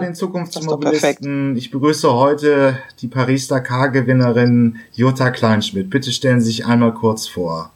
den 0.00 0.14
Zukunftsmobilisten. 0.14 1.56
Ich 1.56 1.70
begrüße 1.70 2.12
heute 2.12 2.78
die 3.00 3.08
Paris-Dakar-Gewinnerin 3.08 4.78
Jutta 4.92 5.30
Kleinschmidt. 5.30 5.90
Bitte 5.90 6.12
stellen 6.12 6.40
Sie 6.40 6.46
sich 6.46 6.66
einmal 6.66 6.94
kurz 6.94 7.26
vor. 7.26 7.72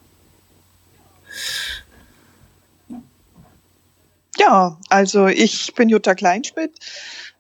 Ja, 4.39 4.79
also 4.89 5.27
ich 5.27 5.75
bin 5.75 5.89
Jutta 5.89 6.15
Kleinschmidt, 6.15 6.73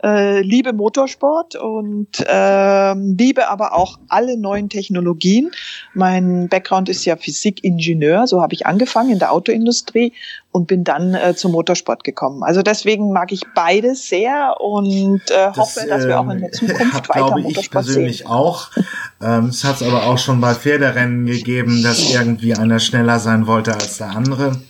äh, 0.02 0.40
liebe 0.42 0.72
Motorsport 0.72 1.56
und 1.56 2.20
äh, 2.20 2.94
liebe 2.94 3.48
aber 3.48 3.74
auch 3.74 3.98
alle 4.08 4.36
neuen 4.36 4.68
Technologien. 4.68 5.50
Mein 5.94 6.48
Background 6.48 6.88
ist 6.88 7.04
ja 7.04 7.16
Physikingenieur, 7.16 8.26
so 8.26 8.42
habe 8.42 8.54
ich 8.54 8.66
angefangen 8.66 9.10
in 9.10 9.18
der 9.18 9.32
Autoindustrie 9.32 10.12
und 10.52 10.66
bin 10.66 10.84
dann 10.84 11.14
äh, 11.14 11.34
zum 11.34 11.52
Motorsport 11.52 12.04
gekommen. 12.04 12.42
Also 12.42 12.62
deswegen 12.62 13.12
mag 13.12 13.32
ich 13.32 13.42
beides 13.54 14.08
sehr 14.08 14.56
und 14.60 15.22
äh, 15.30 15.52
hoffe, 15.56 15.80
das, 15.80 15.88
dass 15.88 16.06
wir 16.06 16.20
auch 16.20 16.28
in 16.28 16.40
der 16.40 16.48
ähm, 16.48 16.52
Zukunft 16.52 16.94
hat, 16.94 17.08
weiter 17.08 17.26
glaube 17.26 17.40
Motorsport 17.40 17.64
ich 17.64 17.70
persönlich 17.70 18.18
sehen. 18.18 18.26
auch. 18.26 18.70
Ähm, 19.22 19.46
es 19.46 19.64
hat 19.64 19.76
es 19.76 19.82
aber 19.82 20.04
auch 20.04 20.18
schon 20.18 20.40
bei 20.40 20.54
Pferderennen 20.54 21.26
gegeben, 21.26 21.82
dass 21.82 22.12
irgendwie 22.12 22.54
einer 22.54 22.80
schneller 22.80 23.18
sein 23.18 23.46
wollte 23.46 23.74
als 23.74 23.98
der 23.98 24.10
andere. 24.10 24.60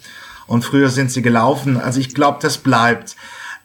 Und 0.47 0.63
früher 0.63 0.91
sind 0.91 1.11
sie 1.11 1.23
gelaufen. 1.23 1.77
Also 1.81 1.99
ich 1.99 2.15
glaube, 2.15 2.39
das 2.41 2.59
bleibt. 2.59 3.17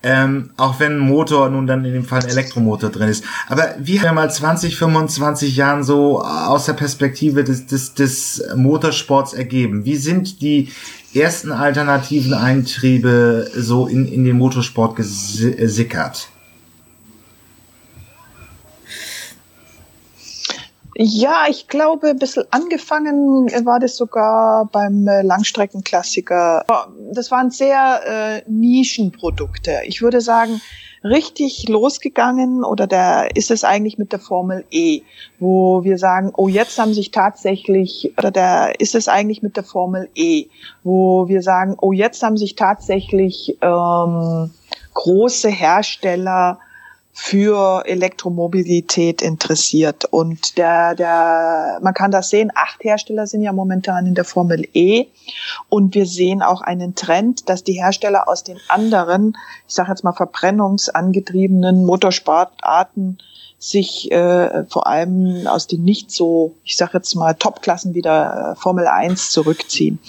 Ähm, 0.03 0.49
auch 0.57 0.79
wenn 0.79 0.93
ein 0.93 0.99
Motor 0.99 1.49
nun 1.49 1.67
dann 1.67 1.85
in 1.85 1.93
dem 1.93 2.05
Fall 2.05 2.23
ein 2.23 2.29
Elektromotor 2.29 2.89
drin 2.89 3.09
ist. 3.09 3.23
Aber 3.47 3.75
wie 3.79 3.99
haben 3.99 4.07
wir 4.07 4.13
mal 4.13 4.31
20, 4.31 4.75
25 4.75 5.55
Jahren 5.55 5.83
so 5.83 6.21
aus 6.21 6.65
der 6.65 6.73
Perspektive 6.73 7.43
des, 7.43 7.67
des, 7.67 7.93
des 7.93 8.43
Motorsports 8.55 9.33
ergeben? 9.33 9.85
Wie 9.85 9.97
sind 9.97 10.41
die 10.41 10.69
ersten 11.13 11.51
alternativen 11.51 12.33
Eintriebe 12.33 13.51
so 13.55 13.85
in, 13.85 14.07
in 14.07 14.23
den 14.23 14.37
Motorsport 14.37 14.95
gesickert? 14.95 16.29
Ja, 20.95 21.45
ich 21.49 21.67
glaube, 21.67 22.09
ein 22.09 22.19
bisschen 22.19 22.43
angefangen 22.51 23.49
war 23.65 23.79
das 23.79 23.95
sogar 23.95 24.65
beim 24.65 25.07
äh, 25.07 25.21
Langstreckenklassiker. 25.21 26.65
Das 27.13 27.31
waren 27.31 27.49
sehr 27.49 28.01
äh, 28.05 28.41
Nischenprodukte. 28.49 29.79
Ich 29.85 30.01
würde 30.01 30.19
sagen, 30.19 30.61
richtig 31.03 31.67
losgegangen 31.67 32.63
oder 32.63 32.87
da 32.87 33.23
ist 33.23 33.51
es 33.51 33.63
eigentlich 33.63 33.97
mit 33.97 34.11
der 34.11 34.19
Formel 34.19 34.65
E, 34.69 35.01
wo 35.39 35.83
wir 35.83 35.97
sagen, 35.97 36.31
oh, 36.35 36.47
jetzt 36.47 36.77
haben 36.77 36.93
sich 36.93 37.11
tatsächlich, 37.11 38.13
oder 38.17 38.29
da 38.29 38.67
ist 38.67 38.93
es 38.93 39.07
eigentlich 39.07 39.41
mit 39.41 39.55
der 39.55 39.63
Formel 39.63 40.09
E, 40.13 40.47
wo 40.83 41.27
wir 41.27 41.41
sagen, 41.41 41.75
oh, 41.81 41.91
jetzt 41.91 42.21
haben 42.21 42.37
sich 42.37 42.55
tatsächlich 42.55 43.57
ähm, 43.61 44.51
große 44.93 45.49
Hersteller 45.49 46.59
für 47.13 47.83
Elektromobilität 47.85 49.21
interessiert. 49.21 50.05
Und 50.05 50.57
der, 50.57 50.95
der, 50.95 51.79
man 51.81 51.93
kann 51.93 52.11
das 52.11 52.29
sehen, 52.29 52.51
acht 52.55 52.83
Hersteller 52.83 53.27
sind 53.27 53.41
ja 53.41 53.51
momentan 53.51 54.05
in 54.05 54.15
der 54.15 54.23
Formel 54.23 54.67
E. 54.73 55.07
Und 55.69 55.93
wir 55.93 56.05
sehen 56.05 56.41
auch 56.41 56.61
einen 56.61 56.95
Trend, 56.95 57.49
dass 57.49 57.63
die 57.63 57.73
Hersteller 57.73 58.27
aus 58.27 58.43
den 58.43 58.59
anderen, 58.69 59.37
ich 59.67 59.73
sage 59.73 59.89
jetzt 59.89 60.03
mal 60.03 60.13
verbrennungsangetriebenen 60.13 61.85
Motorsportarten 61.85 63.17
sich 63.63 64.11
äh, 64.11 64.65
vor 64.69 64.87
allem 64.87 65.45
aus 65.45 65.67
den 65.67 65.83
nicht 65.83 66.09
so, 66.09 66.55
ich 66.63 66.75
sage 66.75 66.93
jetzt 66.95 67.13
mal, 67.13 67.35
Topklassen 67.35 67.93
wie 67.93 68.01
der 68.01 68.55
äh, 68.57 68.59
Formel 68.59 68.87
1 68.87 69.29
zurückziehen. 69.29 69.99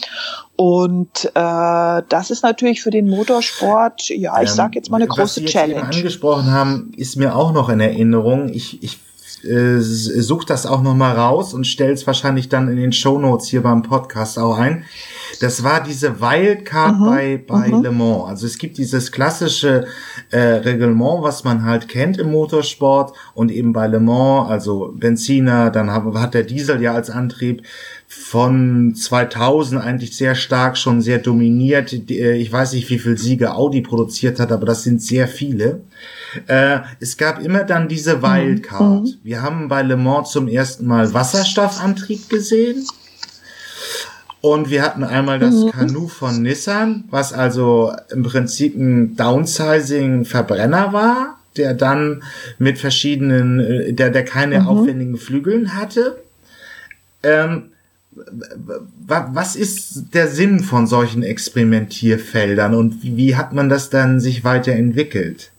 Und 0.56 1.26
äh, 1.34 2.02
das 2.08 2.30
ist 2.30 2.42
natürlich 2.42 2.82
für 2.82 2.90
den 2.90 3.10
Motorsport, 3.10 4.08
ja, 4.08 4.40
ich 4.40 4.48
ähm, 4.48 4.56
sage 4.56 4.76
jetzt 4.76 4.90
mal 4.90 4.96
eine 4.96 5.06
große 5.06 5.22
was 5.22 5.34
Sie 5.34 5.44
Challenge. 5.44 5.82
Angesprochen 5.82 6.50
haben, 6.50 6.92
ist 6.96 7.16
mir 7.16 7.36
auch 7.36 7.52
noch 7.52 7.68
in 7.68 7.80
Erinnerung. 7.80 8.48
Ich, 8.48 8.82
ich 8.82 8.98
äh, 9.44 9.80
suche 9.80 10.46
das 10.46 10.64
auch 10.64 10.80
noch 10.80 10.94
mal 10.94 11.14
raus 11.14 11.52
und 11.52 11.66
stelle 11.66 11.92
es 11.92 12.06
wahrscheinlich 12.06 12.48
dann 12.48 12.68
in 12.68 12.76
den 12.76 12.92
Show 12.92 13.18
Notes 13.18 13.48
hier 13.48 13.62
beim 13.62 13.82
Podcast 13.82 14.38
auch 14.38 14.56
ein. 14.56 14.84
Das 15.42 15.64
war 15.64 15.82
diese 15.82 16.20
Wildcard 16.20 17.00
mhm. 17.00 17.04
bei, 17.04 17.44
bei 17.44 17.68
mhm. 17.68 17.82
Le 17.82 17.90
Mans. 17.90 18.28
Also 18.28 18.46
es 18.46 18.58
gibt 18.58 18.78
dieses 18.78 19.10
klassische 19.10 19.86
äh, 20.30 20.38
Reglement, 20.38 21.24
was 21.24 21.42
man 21.42 21.64
halt 21.64 21.88
kennt 21.88 22.16
im 22.16 22.30
Motorsport 22.30 23.12
und 23.34 23.50
eben 23.50 23.72
bei 23.72 23.88
Le 23.88 23.98
Mans, 23.98 24.48
also 24.48 24.94
Benziner, 24.96 25.70
dann 25.70 25.90
hat, 25.90 26.04
hat 26.14 26.34
der 26.34 26.44
Diesel 26.44 26.80
ja 26.80 26.94
als 26.94 27.10
Antrieb 27.10 27.64
von 28.06 28.94
2000 28.94 29.82
eigentlich 29.82 30.16
sehr 30.16 30.36
stark 30.36 30.78
schon 30.78 31.02
sehr 31.02 31.18
dominiert. 31.18 31.92
Äh, 31.92 32.36
ich 32.36 32.52
weiß 32.52 32.74
nicht, 32.74 32.88
wie 32.88 33.00
viel 33.00 33.18
Siege 33.18 33.52
Audi 33.56 33.80
produziert 33.80 34.38
hat, 34.38 34.52
aber 34.52 34.64
das 34.64 34.84
sind 34.84 35.02
sehr 35.02 35.26
viele. 35.26 35.80
Äh, 36.46 36.78
es 37.00 37.16
gab 37.16 37.42
immer 37.42 37.64
dann 37.64 37.88
diese 37.88 38.18
mhm. 38.18 38.22
Wildcard. 38.22 39.02
Mhm. 39.02 39.14
Wir 39.24 39.42
haben 39.42 39.66
bei 39.66 39.82
Le 39.82 39.96
Mans 39.96 40.30
zum 40.30 40.46
ersten 40.46 40.86
Mal 40.86 41.12
Wasserstoffantrieb 41.12 42.28
gesehen. 42.28 42.86
Und 44.42 44.70
wir 44.70 44.82
hatten 44.82 45.04
einmal 45.04 45.38
das 45.38 45.54
mhm. 45.54 45.70
Kanu 45.70 46.08
von 46.08 46.42
Nissan, 46.42 47.04
was 47.10 47.32
also 47.32 47.92
im 48.10 48.24
Prinzip 48.24 48.76
ein 48.76 49.16
Downsizing-Verbrenner 49.16 50.92
war, 50.92 51.38
der 51.56 51.74
dann 51.74 52.24
mit 52.58 52.78
verschiedenen, 52.78 53.60
äh, 53.60 53.92
der, 53.92 54.10
der 54.10 54.24
keine 54.24 54.60
mhm. 54.60 54.66
aufwendigen 54.66 55.16
Flügeln 55.16 55.76
hatte. 55.76 56.18
Ähm, 57.22 57.68
was 59.06 59.54
ist 59.56 60.12
der 60.12 60.26
Sinn 60.26 60.60
von 60.60 60.88
solchen 60.88 61.22
Experimentierfeldern 61.22 62.74
und 62.74 62.98
wie 63.02 63.36
hat 63.36 63.52
man 63.54 63.68
das 63.68 63.90
dann 63.90 64.20
sich 64.20 64.44
weiterentwickelt? 64.44 65.52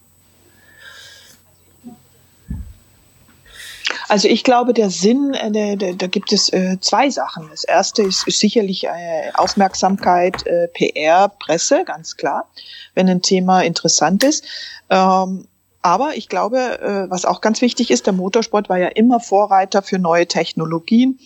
Also 4.13 4.27
ich 4.27 4.43
glaube, 4.43 4.75
der 4.75 4.91
Sinn, 4.91 5.33
äh, 5.33 5.75
da 5.95 6.05
gibt 6.05 6.31
es 6.33 6.53
äh, 6.53 6.77
zwei 6.79 7.09
Sachen. 7.09 7.47
Das 7.49 7.63
erste 7.63 8.03
ist, 8.03 8.27
ist 8.27 8.37
sicherlich 8.37 8.83
äh, 8.83 9.31
Aufmerksamkeit, 9.33 10.45
äh, 10.45 10.67
PR, 10.67 11.29
Presse, 11.29 11.83
ganz 11.83 12.15
klar, 12.15 12.47
wenn 12.93 13.09
ein 13.09 13.23
Thema 13.23 13.61
interessant 13.61 14.23
ist. 14.23 14.45
Ähm, 14.91 15.47
aber 15.81 16.15
ich 16.15 16.29
glaube, 16.29 16.79
äh, 16.79 17.09
was 17.09 17.25
auch 17.25 17.41
ganz 17.41 17.61
wichtig 17.61 17.89
ist, 17.89 18.05
der 18.05 18.13
Motorsport 18.13 18.69
war 18.69 18.77
ja 18.77 18.89
immer 18.89 19.19
Vorreiter 19.19 19.81
für 19.81 19.97
neue 19.97 20.27
Technologien 20.27 21.17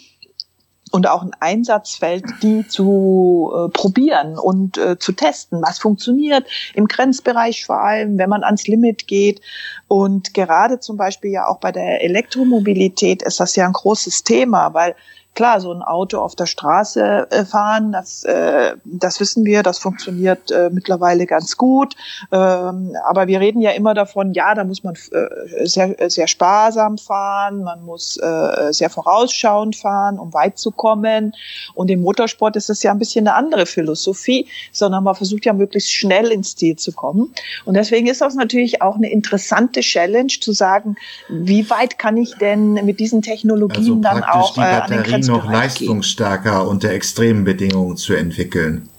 und 0.92 1.08
auch 1.08 1.22
ein 1.22 1.32
Einsatzfeld, 1.40 2.24
die 2.42 2.68
zu 2.68 3.52
äh, 3.54 3.70
probieren 3.70 4.38
und 4.38 4.78
äh, 4.78 4.98
zu 4.98 5.12
testen, 5.12 5.62
was 5.62 5.80
funktioniert 5.80 6.48
im 6.74 6.88
Grenzbereich 6.88 7.66
vor 7.66 7.82
allem, 7.82 8.18
wenn 8.18 8.30
man 8.30 8.44
ans 8.44 8.68
Limit 8.68 9.08
geht. 9.08 9.42
Und 9.88 10.34
gerade 10.34 10.80
zum 10.80 10.98
Beispiel 10.98 11.32
ja 11.32 11.48
auch 11.48 11.60
bei 11.60 11.72
der 11.72 12.04
Elektromobilität 12.04 13.22
ist 13.22 13.40
das 13.40 13.56
ja 13.56 13.66
ein 13.66 13.74
großes 13.74 14.24
Thema, 14.24 14.74
weil 14.74 14.96
klar, 15.38 15.62
so 15.62 15.72
ein 15.72 15.84
Auto 15.84 16.18
auf 16.18 16.36
der 16.36 16.48
Straße 16.48 17.28
äh, 17.30 17.46
fahren, 17.46 17.92
das, 17.92 18.24
äh, 18.24 18.74
das 18.86 19.20
wissen 19.20 19.46
wir, 19.46 19.62
das 19.62 19.78
funktioniert 19.78 20.50
äh, 20.50 20.72
mittlerweile 20.72 21.28
ganz 21.28 21.58
gut. 21.58 21.96
Ähm, 22.32 22.96
aber 23.06 23.28
wir 23.28 23.40
reden 23.40 23.62
ja 23.62 23.70
immer 23.70 23.94
davon, 23.94 24.34
ja, 24.34 24.56
da 24.56 24.64
muss 24.64 24.84
man 24.84 24.96
äh, 25.12 25.68
sehr, 25.68 25.96
sehr 26.10 26.28
sparsam 26.28 26.98
fahren, 26.98 27.62
man 27.62 27.86
muss 27.86 28.18
äh, 28.18 28.74
sehr 28.74 28.90
vorausschauend 28.90 29.76
fahren, 29.76 30.18
um 30.18 30.34
weit 30.34 30.58
zu 30.58 30.72
kommen. 30.72 31.34
Und 31.76 31.92
im 31.92 32.02
Motorsport 32.02 32.56
ist 32.56 32.70
das 32.70 32.82
ja 32.82 32.90
ein 32.90 32.98
bisschen 32.98 33.28
eine 33.28 33.38
andere 33.38 33.68
Philosophie, 33.68 34.48
sondern 34.72 35.04
man 35.04 35.14
versucht 35.14 35.46
ja 35.46 35.54
möglichst 35.54 35.94
schnell 35.94 36.32
ins 36.32 36.56
Ziel 36.56 36.78
zu 36.78 36.94
kommen. 36.94 37.32
Und 37.64 37.76
deswegen 37.76 38.08
ist 38.08 38.22
das 38.22 38.34
natürlich 38.34 38.82
auch 38.82 38.96
eine 38.96 39.12
interessante 39.12 39.82
Challenge 39.82 40.34
zu 40.42 40.52
sagen, 40.52 40.96
wie 41.30 41.70
weit 41.70 42.00
kann 42.00 42.18
ich 42.18 42.34
denn 42.38 42.74
mit 42.74 43.00
diesen 43.00 43.22
Technologien 43.22 44.04
also 44.04 44.22
dann 44.22 44.24
auch 44.24 44.58
äh, 44.58 44.62
an 44.62 44.90
den 44.90 45.04
Grenzen 45.04 45.27
noch 45.28 45.50
leistungsstärker 45.50 46.68
unter 46.68 46.90
extremen 46.90 47.44
Bedingungen 47.44 47.98
zu 47.98 48.16
entwickeln. 48.16 48.90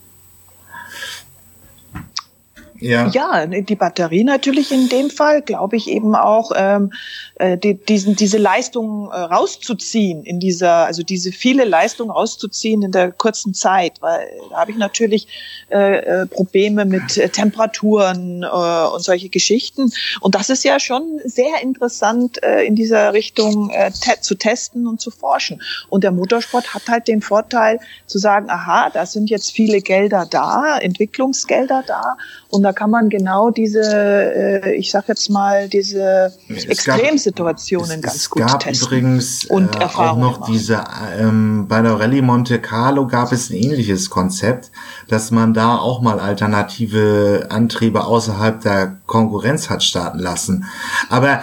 Ja. 2.80 3.08
ja, 3.08 3.46
die 3.46 3.76
Batterie 3.76 4.24
natürlich 4.24 4.70
in 4.70 4.88
dem 4.88 5.10
Fall, 5.10 5.42
glaube 5.42 5.76
ich 5.76 5.88
eben 5.88 6.14
auch, 6.14 6.52
ähm, 6.54 6.92
äh, 7.34 7.58
die, 7.58 7.74
diesen, 7.74 8.14
diese 8.16 8.38
Leistung 8.38 9.10
äh, 9.10 9.16
rauszuziehen, 9.16 10.24
in 10.24 10.38
dieser, 10.38 10.86
also 10.86 11.02
diese 11.02 11.32
viele 11.32 11.64
Leistung 11.64 12.10
rauszuziehen 12.10 12.82
in 12.82 12.92
der 12.92 13.10
kurzen 13.10 13.54
Zeit, 13.54 14.00
weil 14.00 14.28
da 14.50 14.58
habe 14.58 14.70
ich 14.70 14.76
natürlich 14.76 15.28
äh, 15.70 15.98
äh, 15.98 16.26
Probleme 16.26 16.84
mit 16.84 17.16
äh, 17.16 17.28
Temperaturen 17.28 18.42
äh, 18.42 18.46
und 18.46 19.02
solche 19.02 19.28
Geschichten. 19.28 19.92
Und 20.20 20.34
das 20.34 20.50
ist 20.50 20.64
ja 20.64 20.78
schon 20.78 21.20
sehr 21.24 21.62
interessant 21.62 22.42
äh, 22.42 22.62
in 22.62 22.76
dieser 22.76 23.12
Richtung 23.12 23.70
äh, 23.70 23.90
te 23.90 24.20
zu 24.20 24.34
testen 24.34 24.86
und 24.86 25.00
zu 25.00 25.10
forschen. 25.10 25.62
Und 25.88 26.04
der 26.04 26.12
Motorsport 26.12 26.74
hat 26.74 26.88
halt 26.88 27.08
den 27.08 27.22
Vorteil 27.22 27.80
zu 28.06 28.18
sagen, 28.18 28.50
aha, 28.50 28.90
da 28.90 29.06
sind 29.06 29.30
jetzt 29.30 29.52
viele 29.52 29.80
Gelder 29.80 30.26
da, 30.28 30.78
Entwicklungsgelder 30.78 31.82
da 31.86 32.16
und 32.50 32.62
da 32.68 32.74
kann 32.74 32.90
man 32.90 33.08
genau 33.08 33.50
diese, 33.50 33.80
äh, 33.82 34.74
ich 34.74 34.90
sag 34.90 35.08
jetzt 35.08 35.30
mal, 35.30 35.70
diese 35.70 36.34
es 36.48 36.66
Extremsituationen 36.66 38.02
gab, 38.02 38.10
ganz 38.10 38.16
es 38.16 38.28
gut 38.28 38.46
gab 38.46 38.60
testen. 38.60 38.86
übrigens 38.86 39.46
und 39.46 39.74
äh, 39.76 39.84
auch 39.84 40.18
noch 40.18 40.40
machen. 40.40 40.52
diese, 40.52 40.84
ähm, 41.18 41.64
bei 41.66 41.80
der 41.80 41.98
Rallye 41.98 42.20
Monte 42.20 42.60
Carlo 42.60 43.06
gab 43.06 43.32
es 43.32 43.48
ein 43.48 43.56
ähnliches 43.56 44.10
Konzept, 44.10 44.70
dass 45.08 45.30
man 45.30 45.54
da 45.54 45.78
auch 45.78 46.02
mal 46.02 46.20
alternative 46.20 47.46
Antriebe 47.48 48.04
außerhalb 48.04 48.60
der 48.60 48.98
Konkurrenz 49.06 49.70
hat 49.70 49.82
starten 49.82 50.18
lassen. 50.18 50.66
Aber 51.08 51.40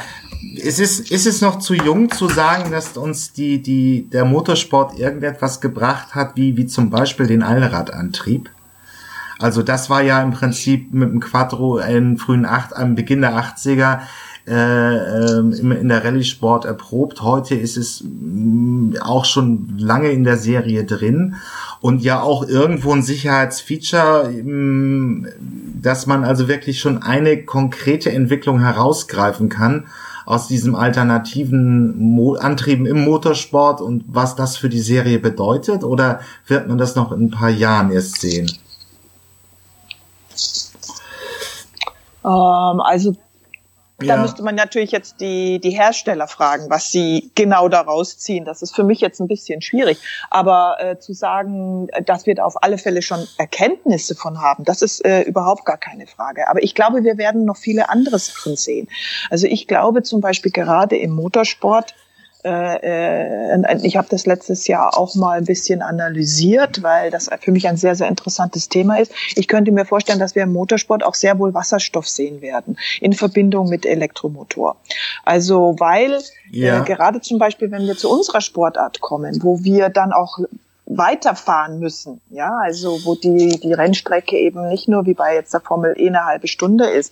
ist 0.58 0.80
es, 0.80 1.00
ist 1.00 1.26
es 1.26 1.42
noch 1.42 1.58
zu 1.58 1.74
jung 1.74 2.12
zu 2.12 2.30
sagen, 2.30 2.70
dass 2.70 2.98
uns 2.98 3.34
die, 3.34 3.64
die, 3.64 4.08
der 4.12 4.26
Motorsport 4.26 5.00
irgendetwas 5.00 5.60
gebracht 5.60 6.14
hat, 6.14 6.36
wie, 6.36 6.56
wie 6.56 6.68
zum 6.68 6.92
Beispiel 6.92 7.26
den 7.26 7.42
Allradantrieb? 7.42 8.52
Also 9.40 9.64
das 9.64 9.90
war 9.90 10.02
ja 10.02 10.22
im 10.24 10.32
Prinzip 10.32 10.94
mit 10.94 11.10
dem 11.10 11.20
Quattro 11.20 11.78
in 11.80 12.18
frühen 12.18 12.46
acht, 12.46 12.76
am 12.76 12.96
Beginn 12.96 13.22
der 13.22 13.34
80er 13.34 14.00
äh, 14.48 15.40
in 15.40 15.90
der 15.90 16.06
Rallye-Sport 16.06 16.66
erprobt. 16.66 17.22
Heute 17.22 17.56
ist 17.56 17.78
es 17.78 18.04
mm, 18.04 18.96
auch 19.02 19.26
schon 19.26 19.76
lange 19.78 20.10
in 20.12 20.24
der 20.24 20.38
Serie 20.38 20.86
drin 20.86 21.36
und 21.82 22.02
ja 22.04 22.22
auch 22.22 22.48
irgendwo 22.48 22.94
ein 22.94 23.02
Sicherheitsfeature, 23.02 24.30
mm, 24.30 25.28
dass 25.82 26.06
man 26.06 26.24
also 26.24 26.48
wirklich 26.48 26.80
schon 26.80 27.02
eine 27.02 27.44
konkrete 27.44 28.12
Entwicklung 28.12 28.60
herausgreifen 28.60 29.50
kann 29.50 29.86
aus 30.26 30.48
diesem 30.48 30.76
alternativen 30.76 32.20
Antrieben 32.40 32.86
im 32.86 33.04
Motorsport 33.04 33.82
und 33.82 34.06
was 34.08 34.36
das 34.36 34.58
für 34.58 34.70
die 34.70 34.80
Serie 34.80 35.20
bedeutet? 35.20 35.84
Oder 35.84 36.20
wird 36.48 36.68
man 36.68 36.78
das 36.78 36.96
noch 36.96 37.12
in 37.12 37.26
ein 37.26 37.32
paar 37.32 37.52
Jahren 37.52 37.92
erst 37.92 38.22
sehen? 38.22 38.52
Ähm, 42.26 42.82
also 42.82 43.16
da 44.00 44.18
müsste 44.18 44.44
man 44.44 44.56
natürlich 44.56 44.92
jetzt 44.92 45.22
die, 45.22 45.60
die 45.60 45.70
Hersteller 45.70 46.28
fragen, 46.28 46.70
was 46.70 46.92
sie 46.92 47.32
genau 47.34 47.70
daraus 47.70 48.18
ziehen. 48.18 48.44
Das 48.44 48.62
ist 48.62 48.76
für 48.76 48.84
mich 48.84 49.00
jetzt 49.00 49.22
ein 49.22 49.28
bisschen 49.28 49.62
schwierig. 49.62 49.98
Aber 50.30 50.76
äh, 50.80 51.00
zu 51.00 51.14
sagen, 51.14 51.88
dass 52.06 52.26
wir 52.26 52.36
da 52.36 52.44
auf 52.44 52.62
alle 52.62 52.78
Fälle 52.78 53.02
schon 53.02 53.26
Erkenntnisse 53.38 54.14
von 54.16 54.42
haben, 54.42 54.66
das 54.66 54.82
ist 54.82 55.06
äh, 55.06 55.22
überhaupt 55.22 55.64
gar 55.66 55.78
keine 55.78 56.08
Frage. 56.08 56.50
Aber 56.50 56.62
ich 56.62 56.76
glaube, 56.76 57.06
wir 57.06 57.18
werden 57.18 57.46
noch 57.46 57.56
viele 57.56 57.88
andere 57.88 58.20
Sachen 58.20 58.58
sehen. 58.58 58.90
Also 59.30 59.48
ich 59.48 59.66
glaube 59.66 60.04
zum 60.04 60.20
Beispiel 60.20 60.52
gerade 60.52 60.98
im 60.98 61.12
Motorsport, 61.12 61.96
äh, 62.46 63.56
äh, 63.56 63.80
ich 63.82 63.98
habe 63.98 64.08
das 64.10 64.28
letztes 64.28 64.68
Jahr 64.68 64.96
auch 64.98 65.16
mal 65.16 65.40
ein 65.40 65.46
bisschen 65.46 65.82
analysiert, 65.82 66.84
weil 66.84 67.10
das 67.10 67.30
für 67.42 67.52
mich 67.52 67.68
ein 67.68 67.78
sehr, 67.78 67.96
sehr 67.96 68.08
interessantes 68.08 68.70
Thema 68.70 69.00
ist. 69.00 69.12
Ich 69.36 69.48
könnte 69.48 69.72
mir 69.72 69.86
vorstellen, 69.86 70.20
dass 70.20 70.36
wir 70.36 70.44
im 70.44 70.54
Motorsport 70.54 71.04
auch 71.04 71.16
sehr 71.16 71.40
wohl 71.40 71.56
Wasserstoff 71.56 72.08
sehen 72.08 72.42
werden 72.42 72.78
in 73.02 73.14
Verbindung 73.14 73.68
mit 73.70 73.86
Elektromotor. 73.86 74.76
Also 75.24 75.76
weil 75.80 76.14
äh, 76.14 76.22
ja. 76.52 76.82
äh, 76.82 76.86
gerade 76.86 77.20
zum 77.22 77.40
Beispiel, 77.40 77.72
wenn 77.72 77.88
wir 77.88 77.98
zu 77.98 78.12
unserer 78.12 78.42
Sportart 78.42 79.02
kommen, 79.02 79.40
wo 79.42 79.64
wir 79.64 79.90
dann 79.90 80.14
auch 80.14 80.38
weiterfahren 80.86 81.80
müssen, 81.80 82.22
ja, 82.30 82.52
also 82.62 83.00
wo 83.06 83.16
die 83.16 83.60
die 83.60 83.74
Rennstrecke 83.74 84.38
eben 84.38 84.70
nicht 84.70 84.88
nur 84.88 85.08
wie 85.08 85.16
bei 85.16 85.34
jetzt 85.34 85.52
der 85.52 85.62
Formel 85.62 85.96
E 85.98 86.10
eine 86.10 86.26
halbe 86.26 86.48
Stunde 86.48 86.86
ist, 86.86 87.12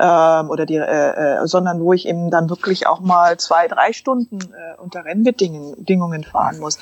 ähm, 0.00 0.48
oder 0.50 0.64
die, 0.64 0.76
äh, 0.76 1.42
äh, 1.42 1.46
sondern 1.46 1.80
wo 1.80 1.92
ich 1.92 2.08
eben 2.08 2.30
dann 2.30 2.48
wirklich 2.48 2.86
auch 2.86 3.00
mal 3.00 3.36
zwei, 3.38 3.68
drei 3.68 3.92
Stunden 3.92 4.38
äh, 4.40 4.80
unter 4.80 5.04
Rennbedingungen 5.04 6.24
fahren 6.24 6.58
muss. 6.58 6.78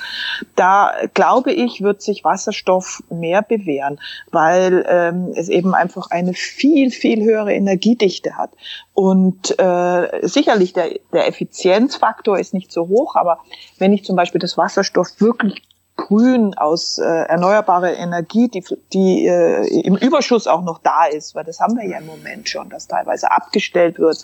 Da 0.55 0.93
glaube 1.13 1.51
ich, 1.51 1.81
wird 1.81 2.01
sich 2.01 2.23
Wasserstoff 2.23 3.03
mehr 3.09 3.41
bewähren, 3.41 3.99
weil 4.31 4.85
ähm, 4.87 5.33
es 5.35 5.49
eben 5.49 5.75
einfach 5.75 6.09
eine 6.11 6.33
viel, 6.33 6.91
viel 6.91 7.23
höhere 7.23 7.53
Energiedichte 7.53 8.37
hat. 8.37 8.51
Und 8.93 9.59
äh, 9.59 10.27
sicherlich 10.27 10.73
der, 10.73 10.99
der 11.11 11.27
Effizienzfaktor 11.27 12.39
ist 12.39 12.53
nicht 12.53 12.71
so 12.71 12.87
hoch, 12.87 13.15
aber 13.15 13.39
wenn 13.77 13.93
ich 13.93 14.05
zum 14.05 14.15
Beispiel 14.15 14.39
das 14.39 14.57
Wasserstoff 14.57 15.19
wirklich 15.19 15.63
Grün, 16.07 16.53
aus 16.55 16.97
äh, 16.97 17.03
erneuerbarer 17.03 17.93
Energie, 17.93 18.47
die, 18.47 18.63
die 18.93 19.25
äh, 19.27 19.81
im 19.81 19.95
Überschuss 19.95 20.47
auch 20.47 20.63
noch 20.63 20.79
da 20.79 21.05
ist, 21.05 21.35
weil 21.35 21.43
das 21.43 21.59
haben 21.59 21.77
wir 21.77 21.87
ja 21.87 21.99
im 21.99 22.05
Moment 22.05 22.49
schon, 22.49 22.69
dass 22.69 22.87
teilweise 22.87 23.31
abgestellt 23.31 23.99
wird, 23.99 24.23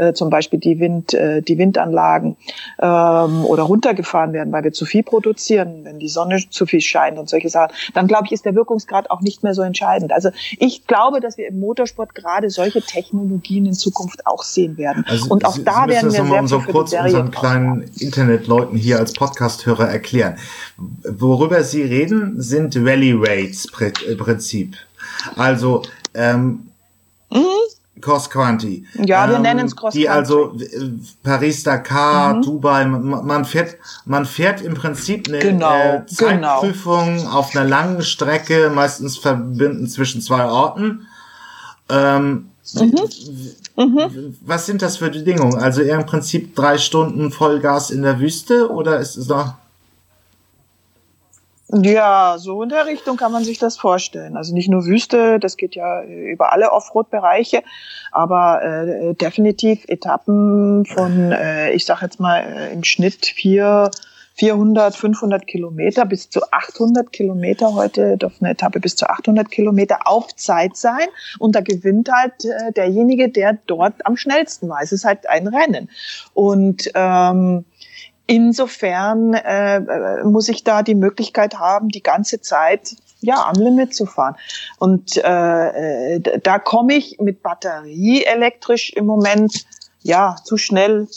äh, 0.00 0.14
zum 0.14 0.30
Beispiel 0.30 0.58
die 0.58 0.80
Wind, 0.80 1.12
äh, 1.12 1.42
die 1.42 1.58
Windanlagen 1.58 2.36
ähm, 2.80 3.44
oder 3.44 3.64
runtergefahren 3.64 4.32
werden, 4.32 4.52
weil 4.52 4.64
wir 4.64 4.72
zu 4.72 4.86
viel 4.86 5.02
produzieren, 5.02 5.84
wenn 5.84 5.98
die 5.98 6.08
Sonne 6.08 6.42
zu 6.48 6.64
viel 6.64 6.80
scheint 6.80 7.18
und 7.18 7.28
solche 7.28 7.50
Sachen, 7.50 7.74
dann 7.94 8.06
glaube 8.06 8.24
ich, 8.26 8.32
ist 8.32 8.44
der 8.44 8.54
Wirkungsgrad 8.54 9.10
auch 9.10 9.20
nicht 9.20 9.42
mehr 9.42 9.54
so 9.54 9.62
entscheidend. 9.62 10.12
Also 10.12 10.30
ich 10.58 10.86
glaube, 10.86 11.20
dass 11.20 11.36
wir 11.36 11.48
im 11.48 11.60
Motorsport 11.60 12.14
gerade 12.14 12.48
solche 12.48 12.80
Technologien 12.80 13.66
in 13.66 13.74
Zukunft 13.74 14.26
auch 14.26 14.42
sehen 14.42 14.78
werden. 14.78 15.04
Also 15.06 15.26
und 15.28 15.44
auch 15.44 15.52
Sie, 15.52 15.64
da 15.64 15.84
Sie 15.84 15.90
werden 15.90 16.12
wir 16.12 16.24
sehr 16.24 16.46
so 16.46 16.60
kurz 16.60 16.92
unseren 16.92 17.30
kleinen 17.30 17.90
Internetleuten 17.98 18.78
hier 18.78 18.98
als 18.98 19.12
Podcast-Hörer 19.12 19.88
erklären. 19.88 20.36
Worüber 21.04 21.62
Sie 21.62 21.82
reden, 21.82 22.40
sind 22.40 22.74
Rally 22.76 23.12
Rates 23.12 23.66
Prinzip. 23.70 24.76
Also 25.36 25.82
ähm, 26.14 26.70
mhm. 27.30 27.59
Cross 28.00 28.30
Quanti. 28.30 28.86
Ja, 28.94 29.28
wir 29.28 29.36
ähm, 29.36 29.42
nennen 29.42 29.66
es 29.66 29.76
Cross 29.76 29.94
Quanti. 29.94 29.98
Die 29.98 30.08
also 30.08 30.56
äh, 30.58 30.90
Paris 31.22 31.62
Dakar, 31.62 32.34
mhm. 32.34 32.42
Dubai, 32.42 32.84
man, 32.84 33.44
fährt 33.44 33.76
man 34.04 34.26
fährt 34.26 34.60
im 34.62 34.74
Prinzip 34.74 35.28
eine 35.28 35.38
genau, 35.38 35.74
äh, 35.74 36.06
Zeitprüfung 36.06 37.16
genau. 37.18 37.30
auf 37.30 37.54
einer 37.54 37.68
langen 37.68 38.02
Strecke, 38.02 38.70
meistens 38.74 39.18
verbinden 39.18 39.86
zwischen 39.88 40.20
zwei 40.20 40.44
Orten. 40.44 41.06
Ähm, 41.88 42.50
mhm. 42.74 42.94
Mhm. 43.76 44.36
Was 44.42 44.66
sind 44.66 44.82
das 44.82 44.98
für 44.98 45.10
Bedingungen? 45.10 45.56
Also 45.56 45.82
eher 45.82 45.98
im 45.98 46.06
Prinzip 46.06 46.54
drei 46.54 46.78
Stunden 46.78 47.30
Vollgas 47.30 47.90
in 47.90 48.02
der 48.02 48.20
Wüste 48.20 48.70
oder 48.70 48.98
ist 48.98 49.16
es 49.16 49.28
noch 49.28 49.54
ja, 51.72 52.36
so 52.38 52.62
in 52.62 52.68
der 52.68 52.86
Richtung 52.86 53.16
kann 53.16 53.32
man 53.32 53.44
sich 53.44 53.58
das 53.58 53.76
vorstellen. 53.76 54.36
Also 54.36 54.54
nicht 54.54 54.68
nur 54.68 54.86
Wüste, 54.86 55.38
das 55.38 55.56
geht 55.56 55.74
ja 55.74 56.02
über 56.02 56.52
alle 56.52 56.72
Offroad-Bereiche, 56.72 57.62
aber 58.10 58.62
äh, 58.62 59.14
definitiv 59.14 59.84
Etappen 59.88 60.84
von, 60.86 61.32
äh, 61.32 61.72
ich 61.72 61.84
sag 61.84 62.02
jetzt 62.02 62.18
mal 62.18 62.40
äh, 62.40 62.72
im 62.72 62.82
Schnitt 62.82 63.26
vier, 63.26 63.90
400, 64.34 64.96
500 64.96 65.46
Kilometer 65.46 66.06
bis 66.06 66.30
zu 66.30 66.40
800 66.50 67.12
Kilometer 67.12 67.74
heute 67.74 68.16
darf 68.16 68.32
eine 68.40 68.52
Etappe 68.52 68.80
bis 68.80 68.96
zu 68.96 69.08
800 69.08 69.50
Kilometer 69.50 70.06
auf 70.08 70.34
Zeit 70.34 70.76
sein 70.76 71.06
und 71.38 71.54
da 71.54 71.60
gewinnt 71.60 72.10
halt 72.10 72.44
äh, 72.44 72.72
derjenige, 72.72 73.28
der 73.28 73.58
dort 73.66 74.06
am 74.06 74.16
schnellsten 74.16 74.68
war. 74.68 74.80
Es 74.82 74.92
ist 74.92 75.04
halt 75.04 75.28
ein 75.28 75.46
Rennen 75.46 75.90
und 76.32 76.90
ähm, 76.94 77.64
Insofern 78.30 79.34
äh, 79.34 80.22
muss 80.22 80.48
ich 80.48 80.62
da 80.62 80.84
die 80.84 80.94
Möglichkeit 80.94 81.58
haben, 81.58 81.88
die 81.88 82.00
ganze 82.00 82.40
Zeit 82.40 82.94
ja 83.20 83.44
am 83.44 83.60
Limit 83.60 83.92
zu 83.92 84.06
fahren. 84.06 84.36
Und 84.78 85.16
äh, 85.16 86.14
äh 86.14 86.40
da 86.40 86.60
komme 86.60 86.94
ich 86.94 87.18
mit 87.18 87.42
Batterie 87.42 88.22
elektrisch 88.22 88.92
im 88.92 89.04
Moment 89.04 89.64
ja 90.02 90.36
zu 90.44 90.58
schnell 90.58 91.08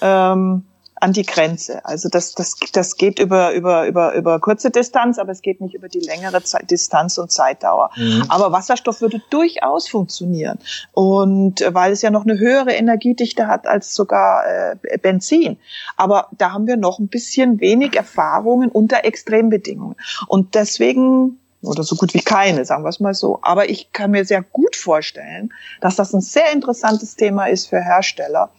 ähm, 0.00 0.64
an 1.00 1.12
die 1.12 1.24
Grenze. 1.24 1.84
Also 1.84 2.08
das, 2.08 2.34
das, 2.34 2.56
das 2.72 2.96
geht 2.96 3.18
über, 3.18 3.52
über, 3.52 3.86
über, 3.86 4.14
über 4.14 4.40
kurze 4.40 4.70
Distanz, 4.70 5.18
aber 5.18 5.32
es 5.32 5.42
geht 5.42 5.60
nicht 5.60 5.74
über 5.74 5.88
die 5.88 6.00
längere 6.00 6.42
Zeit, 6.42 6.70
Distanz 6.70 7.18
und 7.18 7.30
Zeitdauer. 7.30 7.90
Mhm. 7.96 8.24
Aber 8.28 8.52
Wasserstoff 8.52 9.00
würde 9.00 9.20
durchaus 9.30 9.88
funktionieren. 9.88 10.58
Und 10.92 11.60
äh, 11.60 11.74
weil 11.74 11.92
es 11.92 12.02
ja 12.02 12.10
noch 12.10 12.24
eine 12.24 12.38
höhere 12.38 12.72
Energiedichte 12.72 13.46
hat 13.46 13.66
als 13.66 13.94
sogar 13.94 14.44
äh, 14.46 14.98
Benzin. 14.98 15.58
Aber 15.96 16.28
da 16.36 16.52
haben 16.52 16.66
wir 16.66 16.76
noch 16.76 16.98
ein 16.98 17.08
bisschen 17.08 17.60
wenig 17.60 17.94
Erfahrungen 17.94 18.70
unter 18.70 19.04
Extrembedingungen. 19.04 19.96
Und 20.28 20.54
deswegen 20.54 21.38
oder 21.62 21.82
so 21.82 21.96
gut 21.96 22.14
wie 22.14 22.20
keine, 22.20 22.64
sagen 22.64 22.84
wir 22.84 22.88
es 22.88 23.00
mal 23.00 23.14
so. 23.14 23.40
Aber 23.42 23.68
ich 23.68 23.92
kann 23.92 24.10
mir 24.10 24.24
sehr 24.24 24.42
gut 24.42 24.76
vorstellen, 24.76 25.52
dass 25.80 25.96
das 25.96 26.12
ein 26.12 26.20
sehr 26.20 26.52
interessantes 26.52 27.16
Thema 27.16 27.46
ist 27.46 27.66
für 27.66 27.80
Hersteller 27.80 28.50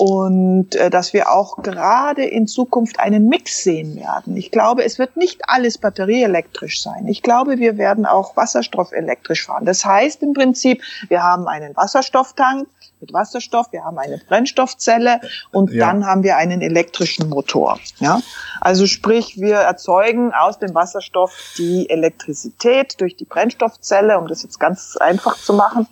und 0.00 0.76
äh, 0.76 0.88
dass 0.88 1.12
wir 1.12 1.30
auch 1.30 1.58
gerade 1.58 2.24
in 2.24 2.46
Zukunft 2.46 2.98
einen 2.98 3.28
Mix 3.28 3.62
sehen 3.62 3.96
werden. 3.96 4.34
Ich 4.34 4.50
glaube, 4.50 4.82
es 4.82 4.98
wird 4.98 5.18
nicht 5.18 5.42
alles 5.46 5.76
batterieelektrisch 5.76 6.82
sein. 6.82 7.06
Ich 7.06 7.22
glaube, 7.22 7.58
wir 7.58 7.76
werden 7.76 8.06
auch 8.06 8.34
wasserstoffelektrisch 8.34 9.44
fahren. 9.44 9.66
Das 9.66 9.84
heißt 9.84 10.22
im 10.22 10.32
Prinzip, 10.32 10.82
wir 11.08 11.22
haben 11.22 11.46
einen 11.46 11.76
Wasserstofftank, 11.76 12.66
mit 13.02 13.12
Wasserstoff, 13.12 13.72
wir 13.72 13.84
haben 13.84 13.98
eine 13.98 14.18
Brennstoffzelle 14.26 15.20
und 15.52 15.70
ja. 15.70 15.86
dann 15.86 16.06
haben 16.06 16.22
wir 16.22 16.38
einen 16.38 16.62
elektrischen 16.62 17.28
Motor. 17.28 17.78
Ja? 17.98 18.20
Also 18.60 18.86
sprich, 18.86 19.38
wir 19.38 19.56
erzeugen 19.56 20.32
aus 20.32 20.58
dem 20.58 20.74
Wasserstoff 20.74 21.54
die 21.58 21.90
Elektrizität 21.90 22.98
durch 23.00 23.16
die 23.16 23.24
Brennstoffzelle, 23.26 24.18
um 24.18 24.28
das 24.28 24.42
jetzt 24.42 24.60
ganz 24.60 24.96
einfach 24.96 25.36
zu 25.36 25.52
machen 25.52 25.86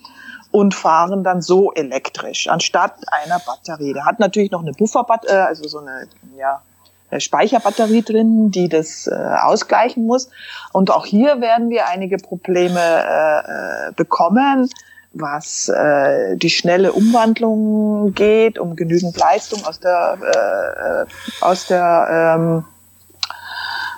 und 0.50 0.74
fahren 0.74 1.24
dann 1.24 1.42
so 1.42 1.72
elektrisch 1.72 2.48
anstatt 2.48 2.94
einer 3.24 3.38
Batterie. 3.38 3.92
Da 3.92 4.04
hat 4.04 4.18
natürlich 4.18 4.50
noch 4.50 4.62
eine 4.62 4.72
Bufferbatterie, 4.72 5.32
äh, 5.32 5.40
also 5.40 5.68
so 5.68 5.78
eine 5.78 6.08
ja, 6.36 6.62
Speicherbatterie 7.18 8.02
drin, 8.02 8.50
die 8.50 8.68
das 8.68 9.06
äh, 9.06 9.14
ausgleichen 9.14 10.06
muss. 10.06 10.28
Und 10.72 10.90
auch 10.90 11.06
hier 11.06 11.40
werden 11.40 11.70
wir 11.70 11.88
einige 11.88 12.18
Probleme 12.18 12.80
äh, 12.80 13.88
äh 13.88 13.92
bekommen, 13.96 14.68
was 15.12 15.68
äh, 15.68 16.36
die 16.36 16.50
schnelle 16.50 16.92
Umwandlung 16.92 18.14
geht, 18.14 18.58
um 18.58 18.76
genügend 18.76 19.16
Leistung 19.16 19.64
aus 19.64 19.80
der 19.80 20.18
äh, 20.22 21.02
äh 21.02 21.06
aus 21.40 21.66
der 21.66 22.36
ähm, 22.36 22.64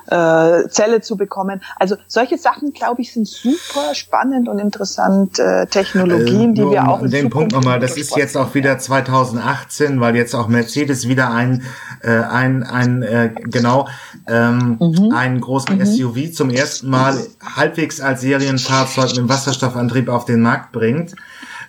äh, 0.07 0.69
Zelle 0.69 1.01
zu 1.01 1.17
bekommen. 1.17 1.63
Also 1.77 1.97
solche 2.07 2.39
Sachen, 2.39 2.73
glaube 2.73 3.03
ich, 3.03 3.13
sind 3.13 3.27
super 3.27 3.95
spannend 3.95 4.49
und 4.49 4.59
interessant 4.59 5.39
äh, 5.39 5.67
Technologien, 5.67 6.53
äh, 6.53 6.55
die 6.55 6.71
wir 6.71 6.89
auch. 6.89 7.01
Um 7.01 7.11
den 7.11 7.31
Punkt 7.31 7.53
nochmal, 7.53 7.81
das 7.81 7.97
ist 7.97 8.17
jetzt 8.17 8.37
auch 8.37 8.55
wieder 8.55 8.79
2018, 8.79 10.01
weil 10.01 10.17
jetzt 10.17 10.35
auch 10.35 10.49
Mercedes 10.49 11.09
wieder 11.09 11.31
ein 11.31 11.63
äh, 12.03 12.11
ein 12.11 12.63
ein 12.63 13.03
äh, 13.03 13.31
genau 13.35 13.89
ähm, 14.27 14.79
mhm. 14.81 15.13
einen 15.15 15.41
großen 15.41 15.77
mhm. 15.77 15.87
SUV 15.87 16.33
zum 16.33 16.51
ersten 16.51 16.89
Mal 16.89 17.19
halbwegs 17.57 18.01
als 18.01 18.21
Serienfahrzeug 18.21 19.17
mit 19.17 19.29
Wasserstoffantrieb 19.29 20.09
auf 20.09 20.25
den 20.25 20.41
Markt 20.41 20.73
bringt. 20.73 21.15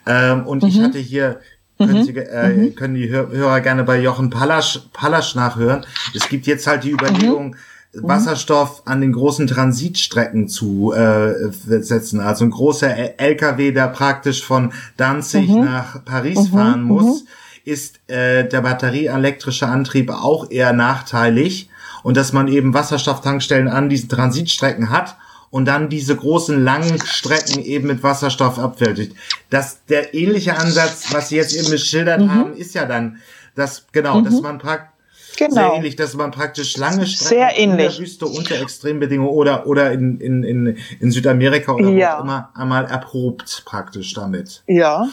Ähm, 0.06 0.48
und 0.48 0.64
mhm. 0.64 0.70
ich 0.70 0.82
hatte 0.82 0.98
hier 0.98 1.40
können, 1.86 2.00
mhm. 2.00 2.04
Sie, 2.04 2.16
äh, 2.16 2.50
mhm. 2.50 2.76
können 2.76 2.96
die 2.96 3.10
Hörer 3.10 3.62
gerne 3.62 3.84
bei 3.84 4.00
Jochen 4.00 4.30
Pallasch, 4.30 4.82
Pallasch 4.94 5.36
nachhören. 5.36 5.86
Es 6.14 6.30
gibt 6.30 6.48
jetzt 6.48 6.68
halt 6.68 6.84
die 6.84 6.92
Überlegung, 6.92 7.50
mhm. 7.50 7.56
Mhm. 7.94 8.08
Wasserstoff 8.08 8.84
an 8.86 9.02
den 9.02 9.12
großen 9.12 9.48
Transitstrecken 9.48 10.48
zu 10.48 10.94
äh, 10.94 11.52
setzen. 11.52 12.22
Also 12.22 12.46
ein 12.46 12.52
großer 12.52 13.20
LKW, 13.20 13.72
der 13.72 13.88
praktisch 13.90 14.46
von 14.46 14.72
Danzig 14.98 15.50
mhm. 15.50 15.66
nach 15.66 16.06
Paris 16.06 16.40
mhm. 16.40 16.58
fahren 16.58 16.84
muss, 16.84 17.24
mhm. 17.24 17.28
ist 17.66 18.00
äh, 18.10 18.48
der 18.48 18.62
batterieelektrische 18.62 19.68
Antrieb 19.68 20.10
auch 20.10 20.50
eher 20.50 20.74
nachteilig. 20.74 21.70
Und 22.04 22.18
dass 22.18 22.34
man 22.34 22.48
eben 22.48 22.74
Wasserstofftankstellen 22.74 23.68
an 23.68 23.90
diesen 23.90 24.10
Transitstrecken 24.10 24.90
hat 24.90 25.18
und 25.52 25.66
dann 25.66 25.90
diese 25.90 26.16
großen 26.16 26.64
langen 26.64 27.00
Strecken 27.06 27.62
eben 27.62 27.88
mit 27.88 28.02
Wasserstoff 28.02 28.58
abfertigt. 28.58 29.16
Das 29.50 29.86
der 29.86 30.16
ähnliche 30.16 30.58
Ansatz, 30.58 31.08
was 31.12 31.30
Sie 31.30 31.36
jetzt 31.36 31.54
eben 31.54 31.70
geschildert 31.70 32.22
mhm. 32.22 32.34
haben, 32.34 32.54
ist 32.54 32.74
ja 32.74 32.86
dann, 32.86 33.18
dass 33.54 33.86
genau, 33.92 34.22
dass 34.22 34.42
man 34.42 34.58
praktisch 34.58 34.91
Genau. 35.38 35.54
Sehr 35.54 35.74
ähnlich, 35.74 35.96
dass 35.96 36.16
man 36.16 36.32
praktisch 36.32 36.78
lange 36.78 37.06
Strecken 37.06 37.72
in 37.72 37.78
der 37.78 37.98
Wüste 37.98 38.26
unter 38.26 38.62
Extrembedingungen 38.62 39.32
oder, 39.32 39.68
oder 39.68 39.92
in, 39.92 40.20
in, 40.20 40.44
in, 40.44 40.78
in 41.00 41.12
Südamerika 41.12 41.74
oder 41.74 41.90
ja. 41.90 42.14
wo 42.14 42.20
auch 42.20 42.24
immer 42.24 42.50
einmal 42.54 42.86
erprobt 42.86 43.64
praktisch 43.66 44.14
damit. 44.14 44.64
Ja. 44.68 45.08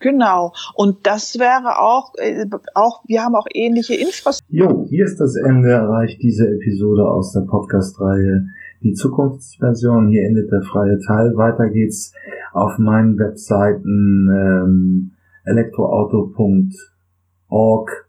Genau. 0.00 0.52
Und 0.74 1.06
das 1.06 1.38
wäre 1.38 1.78
auch, 1.78 2.14
äh, 2.16 2.46
auch, 2.74 3.02
wir 3.06 3.22
haben 3.22 3.36
auch 3.36 3.46
ähnliche 3.52 3.94
Infrastrukturen. 3.94 4.80
Jo, 4.80 4.86
hier 4.88 5.04
ist 5.04 5.20
das 5.20 5.36
Ende 5.36 5.70
erreicht 5.70 6.20
diese 6.22 6.48
Episode 6.48 7.08
aus 7.08 7.32
der 7.32 7.42
Podcast-Reihe 7.42 8.46
die 8.82 8.94
Zukunftsversion. 8.94 10.08
Hier 10.08 10.26
endet 10.26 10.50
der 10.50 10.62
freie 10.62 10.98
Teil. 11.06 11.36
Weiter 11.36 11.68
geht's 11.68 12.12
auf 12.52 12.78
meinen 12.78 13.16
Webseiten 13.18 14.28
ähm, 14.28 15.12
elektroauto.org 15.44 18.08